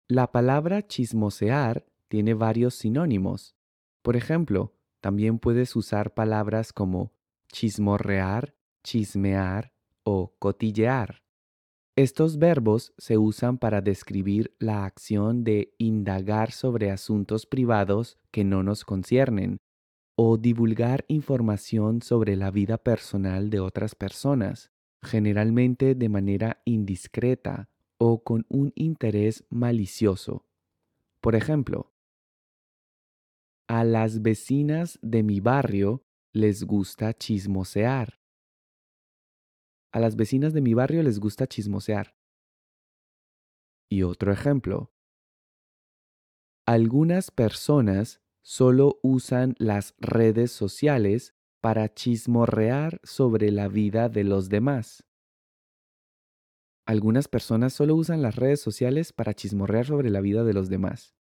La 0.07 0.31
palabra 0.31 0.87
chismosear 0.87 1.85
tiene 2.07 2.33
varios 2.33 2.75
sinónimos. 2.75 3.57
Por 4.01 4.15
ejemplo, 4.15 4.73
también 5.01 5.37
puedes 5.37 5.75
usar 5.75 6.13
palabras 6.13 6.71
como 6.71 7.11
chismorrear, 7.51 8.55
chismear 8.81 9.73
o 10.03 10.35
cotillear. 10.39 11.24
Estos 11.97 12.39
verbos 12.39 12.93
se 12.97 13.17
usan 13.17 13.57
para 13.57 13.79
describir 13.79 14.53
la 14.59 14.83
acción 14.83 15.45
de 15.45 15.73
indagar 15.77 16.51
sobre 16.51 16.91
asuntos 16.91 17.45
privados 17.45 18.17
que 18.31 18.43
no 18.43 18.63
nos 18.63 18.83
conciernen 18.83 19.61
o 20.17 20.35
divulgar 20.37 21.05
información 21.07 22.01
sobre 22.01 22.35
la 22.35 22.51
vida 22.51 22.77
personal 22.77 23.49
de 23.49 23.61
otras 23.61 23.95
personas, 23.95 24.71
generalmente 25.03 25.95
de 25.95 26.09
manera 26.09 26.61
indiscreta 26.65 27.69
o 27.97 28.23
con 28.23 28.45
un 28.49 28.73
interés 28.75 29.45
malicioso. 29.49 30.45
Por 31.21 31.33
ejemplo, 31.35 31.93
a 33.67 33.85
las 33.85 34.21
vecinas 34.21 34.99
de 35.01 35.23
mi 35.23 35.39
barrio 35.39 36.03
les 36.33 36.65
gusta 36.65 37.13
chismosear. 37.13 38.19
A 39.95 39.99
las 40.01 40.17
vecinas 40.17 40.51
de 40.51 40.59
mi 40.59 40.73
barrio 40.73 41.01
les 41.03 41.21
gusta 41.21 41.47
chismosear. 41.47 42.17
Y 43.89 44.03
otro 44.03 44.33
ejemplo. 44.33 44.91
Algunas 46.65 47.31
personas 47.31 48.21
solo 48.41 48.99
usan 49.03 49.55
las 49.57 49.95
redes 49.99 50.51
sociales 50.51 51.33
para 51.61 51.93
chismorrear 51.93 52.99
sobre 53.03 53.51
la 53.51 53.69
vida 53.69 54.09
de 54.09 54.25
los 54.25 54.49
demás. 54.49 55.07
Algunas 56.85 57.29
personas 57.29 57.71
solo 57.71 57.95
usan 57.95 58.21
las 58.21 58.35
redes 58.35 58.59
sociales 58.59 59.13
para 59.13 59.33
chismorrear 59.33 59.85
sobre 59.85 60.09
la 60.09 60.19
vida 60.19 60.43
de 60.43 60.53
los 60.53 60.67
demás. 60.67 61.15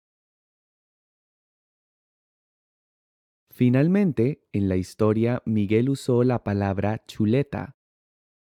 Finalmente, 3.52 4.48
en 4.50 4.68
la 4.68 4.74
historia, 4.74 5.44
Miguel 5.46 5.90
usó 5.90 6.24
la 6.24 6.42
palabra 6.42 7.04
chuleta 7.06 7.76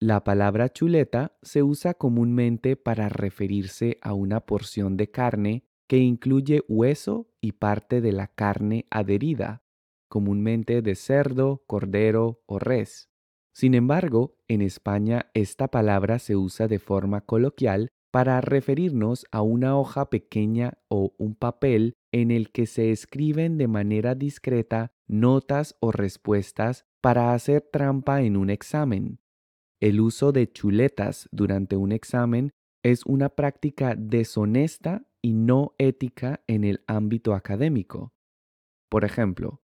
la 0.01 0.25
palabra 0.25 0.71
chuleta 0.71 1.37
se 1.43 1.63
usa 1.63 1.93
comúnmente 1.93 2.75
para 2.75 3.11
referirse 3.11 3.99
a 4.01 4.15
una 4.15 4.41
porción 4.41 4.97
de 4.97 5.11
carne 5.11 5.65
que 5.87 5.99
incluye 5.99 6.63
hueso 6.69 7.29
y 7.43 7.53
parte 7.53 8.01
de 8.01 8.13
la 8.13 8.29
carne 8.29 8.87
adherida, 8.91 9.63
comúnmente 10.09 10.81
de 10.81 10.95
cerdo, 10.95 11.65
cordero 11.67 12.43
o 12.47 12.59
res. 12.59 13.11
Sin 13.53 13.75
embargo, 13.75 14.39
en 14.49 14.63
España 14.63 15.31
esta 15.35 15.69
palabra 15.69 16.19
se 16.19 16.35
usa 16.35 16.67
de 16.67 16.79
forma 16.79 17.21
coloquial 17.21 17.91
para 18.11 18.41
referirnos 18.41 19.27
a 19.31 19.43
una 19.43 19.77
hoja 19.77 20.09
pequeña 20.09 20.79
o 20.89 21.15
un 21.19 21.35
papel 21.35 21.93
en 22.11 22.31
el 22.31 22.53
que 22.53 22.65
se 22.67 22.91
escriben 22.91 23.59
de 23.59 23.69
manera 23.69 24.15
discreta 24.15 24.93
notas 25.07 25.77
o 25.81 25.93
respuestas 25.93 26.87
para 27.03 27.35
hacer 27.35 27.69
trampa 27.71 28.23
en 28.23 28.39
un 28.39 28.49
examen. 28.49 29.21
El 29.81 30.01
uso 30.01 30.33
de 30.33 30.53
chuletas 30.53 31.29
durante 31.33 31.77
un 31.77 31.93
examen 31.93 32.51
es 32.85 33.07
una 33.07 33.31
práctica 33.31 33.95
deshonesta 33.97 35.07
y 35.23 35.33
no 35.33 35.75
ética 35.79 36.43
en 36.47 36.65
el 36.65 36.85
ámbito 36.87 37.35
académico. 37.35 38.13
Por 38.91 39.05
ejemplo, 39.05 39.63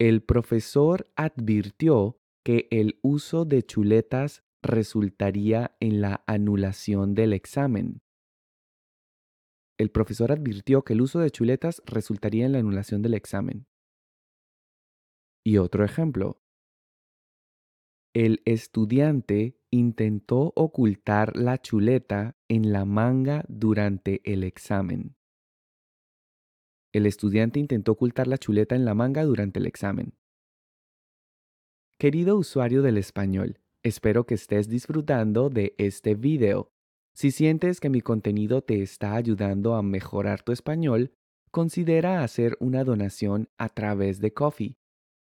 el 0.00 0.22
profesor 0.22 1.08
advirtió 1.14 2.18
que 2.44 2.66
el 2.72 2.98
uso 3.02 3.44
de 3.44 3.62
chuletas 3.62 4.42
resultaría 4.60 5.76
en 5.78 6.00
la 6.00 6.24
anulación 6.26 7.14
del 7.14 7.32
examen. 7.32 8.02
El 9.78 9.90
profesor 9.90 10.32
advirtió 10.32 10.82
que 10.82 10.94
el 10.94 11.02
uso 11.02 11.20
de 11.20 11.30
chuletas 11.30 11.82
resultaría 11.86 12.46
en 12.46 12.52
la 12.52 12.58
anulación 12.58 13.02
del 13.02 13.14
examen. 13.14 13.66
Y 15.44 15.58
otro 15.58 15.84
ejemplo, 15.84 16.41
el 18.14 18.42
estudiante 18.44 19.56
intentó 19.70 20.52
ocultar 20.54 21.34
la 21.34 21.56
chuleta 21.56 22.36
en 22.46 22.70
la 22.70 22.84
manga 22.84 23.44
durante 23.48 24.20
el 24.30 24.44
examen. 24.44 25.16
El 26.92 27.06
estudiante 27.06 27.58
intentó 27.58 27.92
ocultar 27.92 28.26
la 28.26 28.36
chuleta 28.36 28.74
en 28.74 28.84
la 28.84 28.92
manga 28.94 29.24
durante 29.24 29.60
el 29.60 29.66
examen. 29.66 30.14
Querido 31.98 32.36
usuario 32.36 32.82
del 32.82 32.98
español, 32.98 33.60
espero 33.82 34.26
que 34.26 34.34
estés 34.34 34.68
disfrutando 34.68 35.48
de 35.48 35.74
este 35.78 36.14
video. 36.14 36.70
Si 37.14 37.30
sientes 37.30 37.80
que 37.80 37.88
mi 37.88 38.02
contenido 38.02 38.60
te 38.60 38.82
está 38.82 39.14
ayudando 39.14 39.74
a 39.74 39.82
mejorar 39.82 40.42
tu 40.42 40.52
español, 40.52 41.14
considera 41.50 42.22
hacer 42.22 42.58
una 42.60 42.84
donación 42.84 43.48
a 43.56 43.70
través 43.70 44.20
de 44.20 44.34
Coffee. 44.34 44.76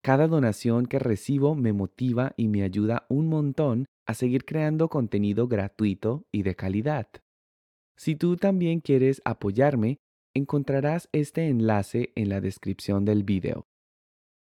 Cada 0.08 0.30
donación 0.30 0.86
que 0.86 1.00
recibo 1.00 1.54
me 1.54 1.74
motiva 1.74 2.32
y 2.38 2.48
me 2.48 2.64
ayuda 2.64 3.06
un 3.10 3.28
montón 3.28 3.88
a 4.06 4.14
seguir 4.14 4.46
creando 4.46 4.88
contenido 4.88 5.50
gratuito 5.50 6.26
y 6.32 6.44
de 6.44 6.56
calidad. 6.56 7.10
Si 7.98 8.16
tú 8.16 8.38
también 8.38 8.80
quieres 8.80 9.22
apoyarme, 9.26 9.98
encontrarás 10.34 11.10
este 11.12 11.50
enlace 11.50 12.14
en 12.16 12.30
la 12.30 12.40
descripción 12.40 13.04
del 13.04 13.26
video. 13.26 13.68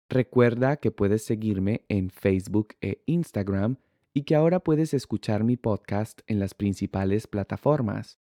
Recuerda 0.07 0.77
que 0.77 0.91
puedes 0.91 1.25
seguirme 1.25 1.83
en 1.89 2.11
Facebook 2.11 2.75
e 2.79 3.01
Instagram 3.07 3.77
y 4.13 4.25
que 4.25 4.35
ahora 4.35 4.59
puedes 4.59 4.93
escuchar 4.93 5.43
mi 5.43 5.57
podcast 5.57 6.21
en 6.27 6.37
las 6.37 6.53
principales 6.53 7.25
plataformas. 7.25 8.19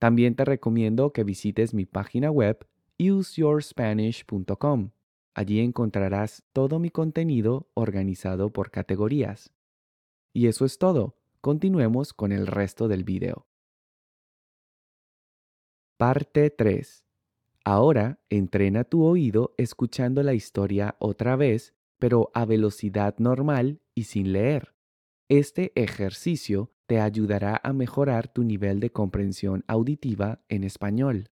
También 0.00 0.34
te 0.34 0.44
recomiendo 0.44 1.12
que 1.12 1.22
visites 1.22 1.72
mi 1.72 1.86
página 1.86 2.32
web 2.32 2.66
useyourspanish.com 2.98 4.90
Allí 5.34 5.60
encontrarás 5.60 6.44
todo 6.52 6.78
mi 6.78 6.90
contenido 6.90 7.68
organizado 7.74 8.52
por 8.52 8.70
categorías. 8.70 9.52
Y 10.32 10.46
eso 10.46 10.64
es 10.64 10.78
todo. 10.78 11.18
Continuemos 11.40 12.12
con 12.12 12.30
el 12.30 12.46
resto 12.46 12.86
del 12.86 13.02
video. 13.02 13.48
Parte 15.96 16.50
3. 16.50 17.04
Ahora 17.64 18.20
entrena 18.30 18.84
tu 18.84 19.04
oído 19.04 19.54
escuchando 19.58 20.22
la 20.22 20.34
historia 20.34 20.96
otra 20.98 21.34
vez, 21.34 21.74
pero 21.98 22.30
a 22.34 22.44
velocidad 22.44 23.16
normal 23.18 23.80
y 23.94 24.04
sin 24.04 24.32
leer. 24.32 24.74
Este 25.28 25.72
ejercicio 25.74 26.72
te 26.86 27.00
ayudará 27.00 27.60
a 27.62 27.72
mejorar 27.72 28.28
tu 28.28 28.44
nivel 28.44 28.80
de 28.80 28.92
comprensión 28.92 29.64
auditiva 29.66 30.44
en 30.48 30.64
español. 30.64 31.30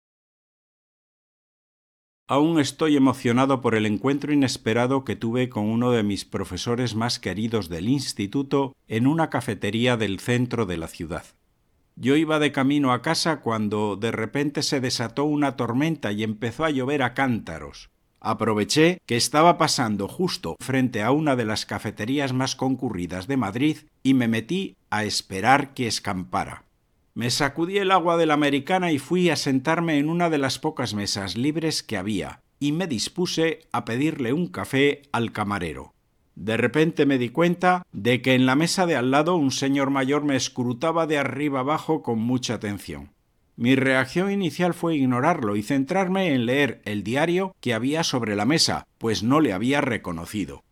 Aún 2.31 2.61
estoy 2.61 2.95
emocionado 2.95 3.63
por 3.63 3.75
el 3.75 3.87
encuentro 3.87 4.35
inesperado 4.35 5.03
que 5.03 5.17
tuve 5.17 5.49
con 5.49 5.65
uno 5.65 5.93
de 5.93 6.03
mis 6.03 6.27
profesores 6.27 6.95
más 6.95 7.19
queridos 7.19 7.71
del 7.71 7.89
instituto 7.89 8.77
en 8.87 9.07
una 9.07 9.31
cafetería 9.31 9.97
del 9.97 10.21
centro 10.21 10.67
de 10.67 10.77
la 10.77 10.89
ciudad. 10.89 11.25
Yo 11.97 12.17
iba 12.17 12.39
de 12.39 12.53
camino 12.53 12.93
a 12.93 13.01
casa 13.01 13.41
cuando 13.41 13.97
de 13.97 14.13
repente 14.13 14.63
se 14.63 14.81
desató 14.81 15.25
una 15.25 15.57
tormenta 15.57 16.13
y 16.13 16.23
empezó 16.23 16.67
a 16.67 16.71
llover 16.71 17.03
a 17.03 17.15
cántaros. 17.15 17.89
Aproveché 18.21 18.99
que 19.07 19.17
estaba 19.17 19.57
pasando 19.57 20.07
justo 20.07 20.57
frente 20.61 21.03
a 21.03 21.13
una 21.13 21.35
de 21.35 21.47
las 21.47 21.65
cafeterías 21.65 22.35
más 22.35 22.57
concurridas 22.57 23.27
de 23.27 23.39
Madrid 23.39 23.79
y 24.03 24.13
me 24.13 24.29
metí 24.29 24.77
a 24.91 25.05
esperar 25.05 25.73
que 25.73 25.87
escampara. 25.87 26.68
Me 27.19 27.31
sacudí 27.31 27.79
el 27.79 27.91
agua 27.91 28.17
de 28.17 28.27
la 28.27 28.35
americana 28.35 28.93
y 28.93 29.01
fui 29.01 29.29
a 29.29 29.35
sentarme 29.35 29.99
en 29.99 30.09
una 30.09 30.31
de 30.31 30.39
las 30.39 30.61
pocas 30.61 30.95
mesas 30.95 31.37
libres 31.37 31.83
que 31.83 31.97
había, 31.97 32.43
y 32.61 32.71
me 32.71 32.87
dispuse 32.87 33.67
a 33.73 33.85
pedirle 33.85 34.33
un 34.33 34.47
café 34.47 35.03
al 35.11 35.33
camarero. 35.33 35.95
De 36.37 36.57
repente 36.57 37.07
me 37.07 37.19
di 37.19 37.31
cuenta 37.31 37.85
de 37.91 38.23
que 38.23 38.35
en 38.35 38.47
la 38.47 38.55
mesa 38.55 38.87
de 38.87 38.95
al 38.95 39.11
lado 39.11 39.35
un 39.35 39.51
señor 39.51 39.91
mayor 39.91 40.23
me 40.23 40.37
escrutaba 40.37 41.09
de 41.09 41.19
arriba 41.19 41.59
abajo 41.59 42.05
con 42.05 42.21
mucha 42.21 42.55
atención. 42.55 43.11
Mi 43.57 43.75
reacción 43.75 44.31
inicial 44.31 44.73
fue 44.73 44.95
ignorarlo 44.95 45.57
y 45.57 45.65
centrarme 45.65 46.33
en 46.33 46.47
leer 46.47 46.81
el 46.85 47.03
diario 47.03 47.53
que 47.61 47.75
había 47.75 48.05
sobre 48.05 48.37
la 48.37 48.45
mesa, 48.45 48.87
pues 48.97 49.25
no 49.25 49.41
le 49.41 49.53
había 49.53 49.81
reconocido. 49.81 50.63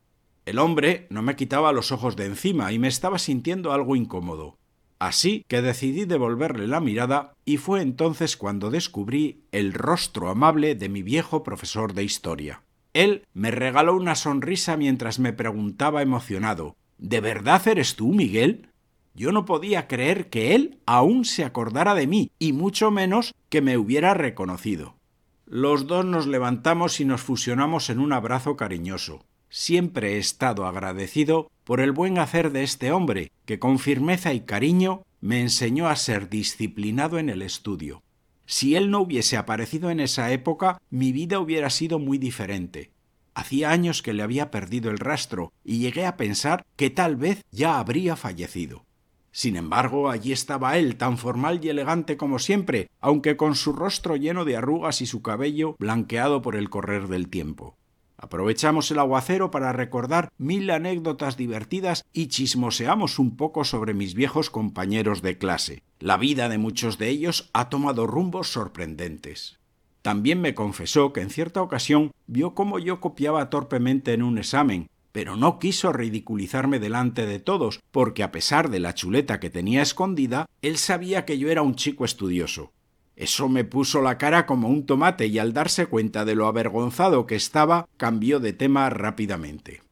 El 0.45 0.61
hombre 0.61 1.09
no 1.11 1.23
me 1.23 1.35
quitaba 1.35 1.73
los 1.73 1.91
ojos 1.91 2.15
de 2.15 2.27
encima 2.27 2.73
y 2.73 2.79
me 2.79 2.87
estaba 2.87 3.19
sintiendo 3.19 3.73
algo 3.73 3.97
incómodo. 3.97 4.59
Así 4.99 5.45
que 5.49 5.63
decidí 5.63 6.05
devolverle 6.05 6.67
la 6.67 6.81
mirada 6.81 7.35
y 7.45 7.59
fue 7.59 7.83
entonces 7.83 8.37
cuando 8.37 8.71
descubrí 8.71 9.43
el 9.53 9.73
rostro 9.73 10.31
amable 10.31 10.75
de 10.75 10.89
mi 10.89 11.03
viejo 11.03 11.43
profesor 11.43 11.93
de 11.93 12.05
historia. 12.05 12.63
Él 12.95 13.25
me 13.35 13.51
regaló 13.51 13.95
una 13.95 14.15
sonrisa 14.15 14.77
mientras 14.77 15.19
me 15.19 15.35
preguntaba 15.35 16.01
emocionado 16.01 16.77
¿De 16.99 17.21
verdad 17.21 17.67
eres 17.69 17.95
tú, 17.95 18.13
Miguel? 18.13 18.69
Yo 19.15 19.33
no 19.33 19.45
podía 19.45 19.87
creer 19.87 20.31
que 20.31 20.55
él 20.55 20.79
aún 20.87 21.25
se 21.25 21.45
acordara 21.45 21.95
de 21.95 22.07
mí, 22.07 22.31
y 22.39 22.53
mucho 22.53 22.91
menos 22.91 23.35
que 23.49 23.61
me 23.61 23.77
hubiera 23.77 24.15
reconocido. 24.15 24.97
Los 25.45 25.87
dos 25.87 26.05
nos 26.05 26.27
levantamos 26.27 27.01
y 27.01 27.05
nos 27.05 27.21
fusionamos 27.21 27.91
en 27.91 28.01
un 28.01 28.13
abrazo 28.13 28.57
cariñoso. 28.57 29.25
Siempre 29.49 30.15
he 30.15 30.19
estado 30.19 30.67
agradecido 30.67 31.51
por 31.65 31.81
el 31.81 31.93
buen 31.93 32.19
hacer 32.19 32.53
de 32.53 32.63
este 32.63 32.93
hombre, 32.93 33.31
que 33.45 33.59
con 33.59 33.79
firmeza 33.79 34.33
y 34.33 34.41
cariño 34.41 35.03
me 35.21 35.41
enseñó 35.41 35.89
a 35.89 35.97
ser 35.97 36.29
disciplinado 36.29 37.19
en 37.19 37.29
el 37.29 37.43
estudio. 37.43 38.03
Si 38.47 38.77
él 38.77 38.91
no 38.91 39.01
hubiese 39.01 39.37
aparecido 39.37 39.91
en 39.91 40.01
esa 40.01 40.31
época, 40.31 40.81
mi 40.91 41.11
vida 41.11 41.41
hubiera 41.41 41.71
sido 41.71 41.99
muy 41.99 42.19
diferente. 42.19 42.91
Hacía 43.35 43.71
años 43.71 44.03
que 44.03 44.15
le 44.15 44.23
había 44.23 44.51
perdido 44.51 44.91
el 44.91 44.99
rastro 44.99 45.53
y 45.65 45.79
llegué 45.79 46.07
a 46.07 46.17
pensar 46.17 46.65
que 46.77 46.91
tal 46.91 47.17
vez 47.17 47.45
ya 47.51 47.79
habría 47.79 48.17
fallecido. 48.17 48.85
Sin 49.33 49.57
embargo, 49.57 50.09
allí 50.09 50.33
estaba 50.33 50.79
él, 50.79 50.97
tan 50.97 51.19
formal 51.19 51.63
y 51.63 51.69
elegante 51.69 52.17
como 52.17 52.39
siempre, 52.39 52.89
aunque 53.01 53.37
con 53.37 53.55
su 53.55 53.75
rostro 53.75 54.17
lleno 54.17 54.47
de 54.47 54.57
arrugas 54.57 55.03
y 55.03 55.07
su 55.07 55.21
cabello 55.21 55.77
blanqueado 55.79 56.41
por 56.41 56.57
el 56.57 56.71
correr 56.71 57.09
del 57.09 57.29
tiempo. 57.29 57.77
Aprovechamos 58.19 58.91
el 58.91 58.99
aguacero 58.99 59.51
para 59.51 59.73
recordar 59.73 60.33
mil 60.39 60.71
anécdotas 60.71 61.37
divertidas 61.37 62.05
y 62.13 62.29
chismoseamos 62.29 63.19
un 63.19 63.37
poco 63.37 63.65
sobre 63.65 63.93
mis 63.93 64.15
viejos 64.15 64.49
compañeros 64.49 65.21
de 65.21 65.37
clase. 65.37 65.83
La 66.01 66.17
vida 66.17 66.49
de 66.49 66.59
muchos 66.59 66.99
de 66.99 67.09
ellos 67.09 67.51
ha 67.53 67.69
tomado 67.69 68.07
rumbos 68.07 68.51
sorprendentes. 68.53 69.59
También 70.01 70.41
me 70.41 70.55
confesó 70.55 71.13
que 71.13 71.21
en 71.21 71.31
cierta 71.31 71.61
ocasión 71.61 72.13
vio 72.27 72.55
cómo 72.55 72.79
yo 72.79 73.01
copiaba 73.01 73.51
torpemente 73.51 74.13
en 74.13 74.23
un 74.23 74.39
examen, 74.39 74.89
pero 75.13 75.35
no 75.35 75.59
quiso 75.59 75.93
ridiculizarme 75.93 76.79
delante 76.79 77.27
de 77.27 77.41
todos, 77.41 77.81
porque 77.91 78.23
a 78.23 78.31
pesar 78.31 78.71
de 78.71 78.81
la 78.81 78.95
chuleta 78.95 79.41
que 79.41 79.51
tenía 79.51 79.83
escondida, 79.83 80.47
él 80.63 80.77
sabía 80.79 81.25
que 81.25 81.39
yo 81.39 81.51
era 81.51 81.63
un 81.63 81.75
chico 81.75 82.05
estudioso. 82.05 82.71
Eso 83.17 83.49
me 83.49 83.65
puso 83.65 84.03
la 84.03 84.19
cara 84.19 84.45
como 84.45 84.69
un 84.69 84.85
tomate 84.85 85.27
y 85.27 85.39
al 85.39 85.55
darse 85.55 85.87
cuenta 85.87 86.27
de 86.27 86.35
lo 86.35 86.47
avergonzado 86.47 87.27
que 87.27 87.35
estaba, 87.35 87.89
cambió 87.97 88.41
de 88.41 88.53
tema 88.53 88.89
rápidamente. 88.91 89.83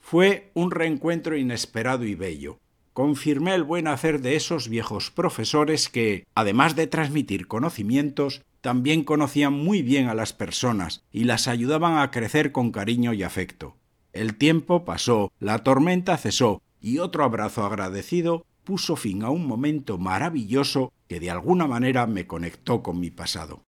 Fue 0.00 0.50
un 0.52 0.70
reencuentro 0.70 1.36
inesperado 1.36 2.04
y 2.04 2.14
bello. 2.14 2.58
Confirmé 2.92 3.54
el 3.54 3.64
buen 3.64 3.88
hacer 3.88 4.20
de 4.20 4.36
esos 4.36 4.68
viejos 4.68 5.10
profesores 5.10 5.88
que, 5.88 6.26
además 6.34 6.76
de 6.76 6.86
transmitir 6.86 7.48
conocimientos, 7.48 8.42
también 8.60 9.02
conocían 9.02 9.54
muy 9.54 9.82
bien 9.82 10.08
a 10.08 10.14
las 10.14 10.34
personas 10.34 11.02
y 11.10 11.24
las 11.24 11.48
ayudaban 11.48 11.98
a 11.98 12.10
crecer 12.10 12.52
con 12.52 12.70
cariño 12.70 13.14
y 13.14 13.22
afecto. 13.22 13.76
El 14.12 14.36
tiempo 14.36 14.84
pasó, 14.84 15.32
la 15.40 15.64
tormenta 15.64 16.16
cesó, 16.18 16.62
y 16.80 16.98
otro 16.98 17.24
abrazo 17.24 17.64
agradecido 17.64 18.44
puso 18.64 18.96
fin 18.96 19.22
a 19.22 19.30
un 19.30 19.46
momento 19.46 19.98
maravilloso 19.98 20.92
que 21.06 21.20
de 21.20 21.30
alguna 21.30 21.66
manera 21.66 22.06
me 22.06 22.26
conectó 22.26 22.82
con 22.82 22.98
mi 22.98 23.10
pasado. 23.10 23.64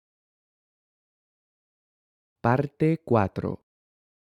Parte 2.42 3.02
4. 3.04 3.64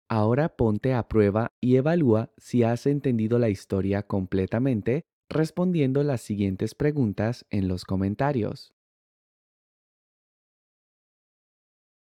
Ahora 0.09 0.57
ponte 0.57 0.95
a 0.95 1.09
prueba 1.09 1.53
y 1.61 1.77
evalúa 1.77 2.33
si 2.37 2.63
has 2.63 2.87
entendido 2.87 3.39
la 3.39 3.49
historia 3.49 4.07
completamente 4.07 5.03
respondiendo 5.29 6.03
las 6.03 6.21
siguientes 6.21 6.75
preguntas 6.75 7.47
en 7.51 7.69
los 7.69 7.85
comentarios. 7.85 8.75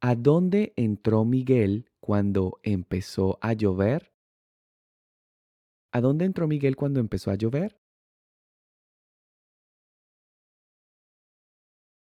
¿A 0.02 0.16
dónde 0.16 0.74
entró 0.76 1.24
Miguel 1.24 1.90
cuando 2.02 2.60
empezó 2.64 3.40
a 3.42 3.54
llover? 3.54 4.14
¿A 5.94 6.02
dónde 6.02 6.26
entró 6.26 6.48
Miguel 6.48 6.76
cuando 6.76 7.00
empezó 7.00 7.32
a 7.32 7.36
llover? 7.36 7.83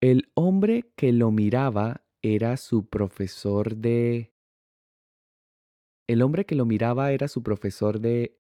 El 0.07 0.31
hombre 0.35 0.93
que 0.97 1.15
lo 1.15 1.31
miraba 1.31 2.05
era 2.21 2.59
su 2.59 2.91
profesor 2.91 3.75
de... 3.75 4.35
El 6.07 6.21
hombre 6.21 6.45
que 6.45 6.55
lo 6.55 6.67
miraba 6.67 7.11
era 7.13 7.27
su 7.27 7.43
profesor 7.43 8.01
de... 8.01 8.39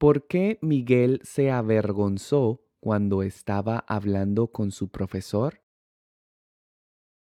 ¿Por 0.00 0.26
qué 0.26 0.58
Miguel 0.62 1.20
se 1.22 1.52
avergonzó 1.52 2.66
cuando 2.80 3.22
estaba 3.22 3.84
hablando 3.86 4.48
con 4.48 4.72
su 4.72 4.88
profesor? 4.90 5.62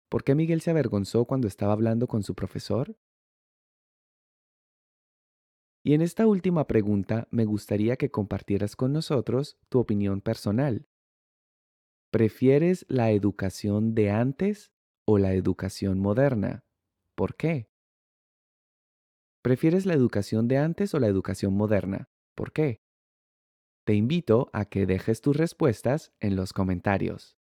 ¿Por 0.07 0.23
qué 0.23 0.35
Miguel 0.35 0.61
se 0.61 0.69
avergonzó 0.69 1.25
cuando 1.25 1.47
estaba 1.47 1.73
hablando 1.73 2.05
con 2.05 2.21
su 2.21 2.35
profesor? 2.35 2.95
Y 5.85 5.93
en 5.93 6.01
esta 6.01 6.25
última 6.27 6.65
pregunta 6.65 7.27
me 7.29 7.43
gustaría 7.43 7.97
que 7.97 8.09
compartieras 8.09 8.77
con 8.77 8.93
nosotros 8.93 9.57
tu 9.67 9.79
opinión 9.79 10.21
personal. 10.21 10.87
¿Prefieres 12.09 12.85
la 12.87 13.11
educación 13.11 13.93
de 13.93 14.11
antes 14.11 14.71
o 15.05 15.17
la 15.17 15.33
educación 15.33 15.99
moderna? 15.99 16.63
¿Por 17.15 17.35
qué? 17.35 17.69
¿Prefieres 19.41 19.85
la 19.85 19.93
educación 19.93 20.47
de 20.47 20.57
antes 20.57 20.93
o 20.93 20.99
la 20.99 21.07
educación 21.07 21.53
moderna? 21.53 22.09
¿Por 22.33 22.53
qué? 22.53 22.81
Te 23.85 23.93
invito 23.93 24.49
a 24.53 24.63
que 24.63 24.85
dejes 24.85 25.19
tus 25.19 25.35
respuestas 25.35 26.13
en 26.21 26.37
los 26.37 26.53
comentarios. 26.53 27.35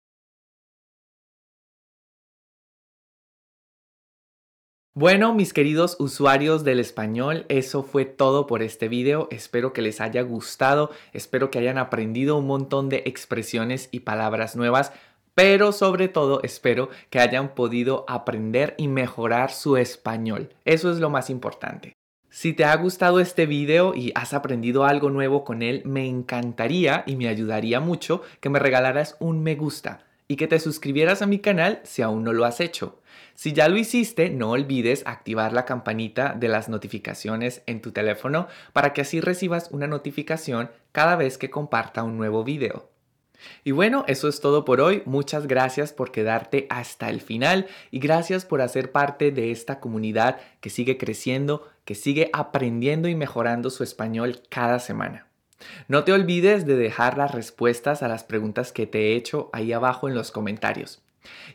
Bueno, 5.00 5.32
mis 5.32 5.52
queridos 5.52 5.94
usuarios 6.00 6.64
del 6.64 6.80
español, 6.80 7.46
eso 7.48 7.84
fue 7.84 8.04
todo 8.04 8.48
por 8.48 8.64
este 8.64 8.88
video. 8.88 9.28
Espero 9.30 9.72
que 9.72 9.80
les 9.80 10.00
haya 10.00 10.22
gustado, 10.22 10.90
espero 11.12 11.52
que 11.52 11.61
hayan 11.61 11.78
aprendido 11.78 12.37
un 12.37 12.48
montón 12.48 12.88
de 12.88 13.04
expresiones 13.06 13.90
y 13.92 14.00
palabras 14.00 14.56
nuevas, 14.56 14.90
pero 15.37 15.70
sobre 15.70 16.08
todo 16.08 16.40
espero 16.42 16.88
que 17.11 17.20
hayan 17.20 17.54
podido 17.54 18.04
aprender 18.08 18.74
y 18.76 18.88
mejorar 18.88 19.52
su 19.52 19.76
español. 19.76 20.48
Eso 20.64 20.90
es 20.90 20.98
lo 20.98 21.11
más 21.11 21.30
importante. 21.30 21.92
Si 22.28 22.52
te 22.52 22.64
ha 22.64 22.74
gustado 22.74 23.20
este 23.20 23.46
video 23.46 23.94
y 23.94 24.11
has 24.16 24.34
aprendido 24.34 24.84
algo 24.84 25.11
nuevo 25.11 25.44
con 25.44 25.62
él, 25.62 25.80
me 25.84 26.08
encantaría 26.08 27.04
y 27.06 27.14
me 27.14 27.28
ayudaría 27.28 27.78
mucho 27.78 28.22
que 28.40 28.48
me 28.48 28.58
regalaras 28.58 29.14
un 29.20 29.44
me 29.44 29.54
gusta 29.54 30.00
y 30.26 30.34
que 30.34 30.48
te 30.48 30.58
suscribieras 30.58 31.22
a 31.22 31.26
mi 31.26 31.38
canal 31.38 31.80
si 31.84 32.02
aún 32.02 32.24
no 32.24 32.32
lo 32.32 32.44
has 32.44 32.58
hecho. 32.58 32.98
Si 33.38 33.53
ya 33.53 33.68
lo 33.68 33.77
hiciste, 33.77 34.31
no 34.31 34.51
olvides 34.51 35.05
activar 35.07 35.53
la 35.53 35.64
campanita 35.64 36.35
de 36.37 36.48
las 36.48 36.68
notificaciones 36.68 37.62
en 37.66 37.81
tu 37.81 37.92
teléfono 37.92 38.48
para 38.72 38.92
que 38.92 39.03
así 39.03 39.20
recibas 39.20 39.68
una 39.70 39.87
notificación 39.87 40.72
cada 40.90 41.14
vez 41.14 41.38
que 41.38 41.48
comparta 41.48 42.03
un 42.03 42.16
nuevo 42.16 42.42
video. 42.42 42.90
Y 43.62 43.70
bueno, 43.70 44.05
eso 44.09 44.27
es 44.27 44.40
todo 44.40 44.64
por 44.64 44.81
hoy. 44.81 45.05
Muchas 45.07 45.46
gracias 45.46 45.92
por 45.92 46.11
quedarte 46.11 46.66
hasta 46.68 47.11
el 47.11 47.20
final 47.20 47.68
y 47.92 48.01
gracias 48.01 48.44
por 48.44 48.61
hacer 48.61 48.90
parte 48.90 49.31
de 49.31 49.53
esta 49.53 49.79
comunidad 49.79 50.40
que 50.61 50.68
sigue 50.68 50.98
creciendo, 50.98 51.68
que 51.85 51.94
sigue 51.94 52.31
aprendiendo 52.33 53.07
y 53.07 53.14
mejorando 53.14 53.70
su 53.70 53.85
español 53.85 54.42
cada 54.48 54.81
semana. 54.81 55.29
No 55.87 56.03
te 56.03 56.12
olvides 56.12 56.66
de 56.66 56.74
dejar 56.74 57.16
las 57.16 57.33
respuestas 57.33 58.03
a 58.03 58.09
las 58.09 58.24
preguntas 58.24 58.72
que 58.72 58.88
te 58.88 59.12
he 59.12 59.14
hecho 59.14 59.48
ahí 59.53 59.72
abajo 59.72 60.09
en 60.09 60.16
los 60.16 60.33
comentarios. 60.33 61.03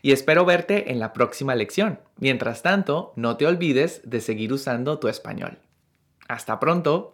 Y 0.02 0.12
espero 0.12 0.44
verte 0.44 0.92
en 0.92 1.00
la 1.00 1.12
próxima 1.12 1.54
lección. 1.54 2.00
Mientras 2.18 2.62
tanto, 2.62 3.12
no 3.16 3.36
te 3.36 3.46
olvides 3.46 4.02
de 4.04 4.20
seguir 4.20 4.52
usando 4.52 4.98
tu 4.98 5.08
español. 5.08 5.58
Hasta 6.28 6.60
pronto. 6.60 7.13